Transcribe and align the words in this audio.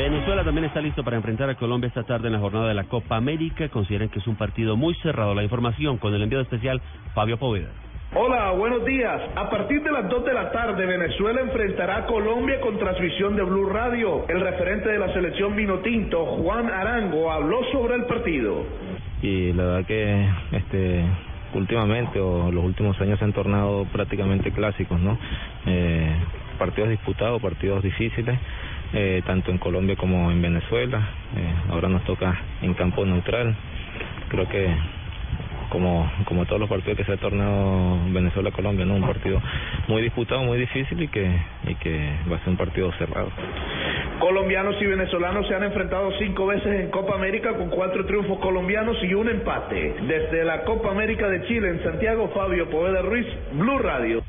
Venezuela 0.00 0.42
también 0.42 0.64
está 0.64 0.80
listo 0.80 1.04
para 1.04 1.18
enfrentar 1.18 1.50
a 1.50 1.56
Colombia 1.56 1.88
esta 1.88 2.04
tarde 2.04 2.28
en 2.28 2.32
la 2.32 2.38
jornada 2.38 2.68
de 2.68 2.74
la 2.74 2.84
Copa 2.84 3.16
América. 3.16 3.68
Consideran 3.68 4.08
que 4.08 4.20
es 4.20 4.26
un 4.26 4.34
partido 4.34 4.74
muy 4.74 4.94
cerrado. 5.02 5.34
La 5.34 5.42
información 5.42 5.98
con 5.98 6.14
el 6.14 6.22
enviado 6.22 6.42
especial 6.42 6.80
Fabio 7.14 7.36
Poveda. 7.36 7.68
Hola, 8.14 8.52
buenos 8.52 8.82
días. 8.86 9.20
A 9.36 9.50
partir 9.50 9.82
de 9.82 9.92
las 9.92 10.08
2 10.08 10.24
de 10.24 10.32
la 10.32 10.50
tarde, 10.52 10.86
Venezuela 10.86 11.42
enfrentará 11.42 11.98
a 11.98 12.06
Colombia 12.06 12.62
con 12.62 12.78
transmisión 12.78 13.36
de 13.36 13.42
Blue 13.42 13.68
Radio. 13.68 14.24
El 14.28 14.40
referente 14.40 14.88
de 14.88 14.98
la 14.98 15.12
selección 15.12 15.54
Vinotinto, 15.54 16.24
Juan 16.24 16.70
Arango, 16.70 17.30
habló 17.30 17.62
sobre 17.70 17.96
el 17.96 18.06
partido. 18.06 18.64
Y 19.20 19.52
la 19.52 19.64
verdad 19.64 19.86
que 19.86 20.28
este 20.52 21.04
últimamente 21.52 22.18
o 22.20 22.50
los 22.50 22.64
últimos 22.64 22.98
años 23.02 23.18
se 23.18 23.24
han 23.26 23.34
tornado 23.34 23.84
prácticamente 23.92 24.50
clásicos, 24.50 24.98
¿no? 24.98 25.18
Eh, 25.66 26.10
partidos 26.58 26.88
disputados, 26.88 27.42
partidos 27.42 27.82
difíciles 27.82 28.38
eh, 28.92 29.22
tanto 29.26 29.50
en 29.50 29.58
Colombia 29.58 29.96
como 29.96 30.30
en 30.30 30.42
Venezuela. 30.42 30.98
Eh, 31.36 31.54
ahora 31.70 31.88
nos 31.88 32.04
toca 32.04 32.38
en 32.62 32.74
campo 32.74 33.04
neutral. 33.04 33.54
Creo 34.28 34.48
que 34.48 34.68
como, 35.70 36.10
como 36.24 36.44
todos 36.44 36.60
los 36.60 36.68
partidos 36.68 36.98
que 36.98 37.04
se 37.04 37.12
ha 37.12 37.16
tornado 37.16 37.98
Venezuela-Colombia, 38.12 38.84
¿no? 38.84 38.94
un 38.94 39.06
partido 39.06 39.40
muy 39.88 40.02
disputado, 40.02 40.42
muy 40.42 40.58
difícil 40.58 41.00
y 41.00 41.08
que, 41.08 41.30
y 41.66 41.74
que 41.76 42.10
va 42.30 42.36
a 42.36 42.38
ser 42.40 42.48
un 42.48 42.56
partido 42.56 42.92
cerrado. 42.98 43.30
Colombianos 44.18 44.76
y 44.82 44.86
venezolanos 44.86 45.46
se 45.48 45.54
han 45.54 45.62
enfrentado 45.64 46.12
cinco 46.18 46.46
veces 46.46 46.80
en 46.80 46.90
Copa 46.90 47.14
América 47.14 47.54
con 47.54 47.70
cuatro 47.70 48.04
triunfos 48.04 48.38
colombianos 48.40 48.98
y 49.02 49.14
un 49.14 49.28
empate. 49.30 49.94
Desde 50.02 50.44
la 50.44 50.64
Copa 50.64 50.90
América 50.90 51.28
de 51.28 51.46
Chile 51.46 51.68
en 51.70 51.82
Santiago, 51.82 52.28
Fabio 52.34 52.68
Poveda 52.68 53.00
Ruiz, 53.00 53.26
Blue 53.52 53.78
Radio. 53.78 54.22